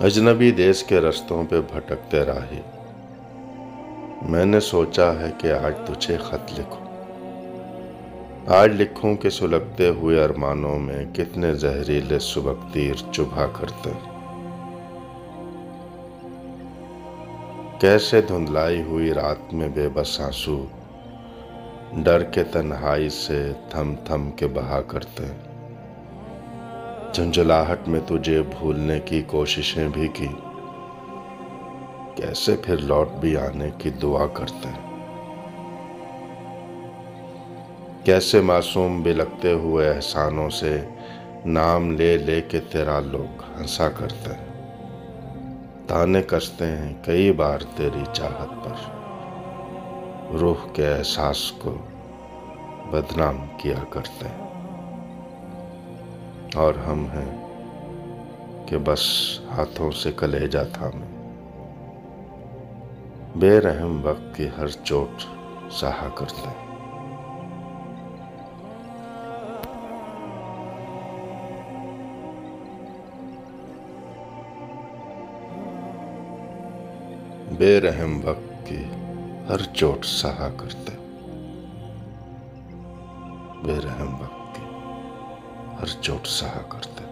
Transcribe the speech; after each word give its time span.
اجنبی 0.00 0.50
دیس 0.50 0.82
کے 0.82 1.00
رستوں 1.00 1.44
پہ 1.50 1.60
بھٹکتے 1.60 2.24
راہی۔ 2.24 2.60
میں 4.28 4.44
نے 4.44 4.60
سوچا 4.60 5.12
ہے 5.20 5.30
کہ 5.38 5.52
آج 5.52 5.74
تجھے 5.86 6.16
خط 6.16 6.58
لکھوں۔ 6.58 6.86
آج 8.46 8.82
لکھوں 8.82 9.14
کہ 9.16 9.30
سلگتے 9.30 9.88
ہوئے 9.88 10.24
ارمانوں 10.24 10.78
میں 10.78 11.04
کتنے 11.14 11.54
زہریلے 11.54 12.18
سبک 12.18 12.74
تیر 12.74 12.94
چبھا 13.12 13.46
کرتے 13.46 13.90
کیسے 17.80 18.22
دھندلائی 18.22 18.82
ہوئی 18.82 19.14
رات 19.14 19.54
میں 19.54 19.68
بے 19.68 19.88
بس 19.88 20.20
آنسو، 20.20 20.66
ڈر 21.92 22.22
کے 22.22 22.44
تنہائی 22.44 23.08
سے 23.08 23.52
تھم 23.70 23.94
تھم 24.04 24.30
کے 24.30 24.46
بہا 24.46 24.80
کرتے 24.80 25.24
جھنجھلاہٹ 27.14 27.88
میں 27.88 28.00
تجھے 28.06 28.42
بھولنے 28.42 29.00
کی 29.00 29.22
کوششیں 29.22 29.88
بھی 29.88 30.08
کی۔ 30.08 30.26
کیسے 32.14 32.56
پھر 32.62 32.76
لوٹ 32.76 33.08
بھی 33.08 33.36
آنے 33.36 33.70
کی 33.78 33.90
دعا 33.90 34.26
کرتے 34.26 34.68
ہیں؟ 34.68 34.92
کیسے 38.04 38.40
معصوم 38.40 39.02
بلکتے 39.02 39.52
ہوئے 39.52 39.90
احسانوں 39.90 40.50
سے 40.50 40.80
نام 41.46 41.90
لے 41.90 42.18
لے 42.18 42.40
کے 42.40 42.60
تیرا 42.60 43.00
لوگ 43.00 43.42
ہنسا 43.42 43.88
کرتے 43.88 44.30
ہیں؟ 44.30 44.76
تانے 45.86 46.22
کستے 46.22 46.66
ہیں 46.66 46.94
کئی 47.04 47.32
بار 47.32 47.58
تیری 47.76 48.04
چاہت 48.12 48.64
پر۔ 48.64 49.02
روح 50.36 50.66
کے 50.72 50.88
احساس 50.88 51.52
کو 51.52 51.76
بدنام 52.90 53.36
کیا 53.58 53.84
کرتے 53.90 54.28
ہیں۔ 54.28 54.61
اور 56.54 56.74
ہم 56.74 57.04
ہیں 57.04 57.46
کہ 58.66 58.78
بس 58.78 59.00
ہاتھوں 59.50 59.90
سے 59.90 60.12
کلے 60.12 60.46
جاتا 60.46 60.90
میں۔ 60.94 61.12
بے 63.36 63.60
رحم 63.60 64.00
وقت 64.06 64.36
کی 64.36 64.48
ہر 64.58 64.68
چوٹ 64.68 65.22
سہا 65.72 66.08
کرتے 66.08 66.48
بے 77.58 77.80
رحم 77.80 78.20
وقت 78.24 78.68
کی 78.68 78.84
ہر 79.48 79.62
چوٹ 79.74 80.04
سہا 80.04 80.48
کرتے 80.56 80.96
بے 83.62 83.76
رحم 83.84 84.14
وقت 84.20 84.41
ہر 85.82 86.02
چوٹ 86.02 86.26
سہا 86.28 86.60
کرتے 86.68 87.04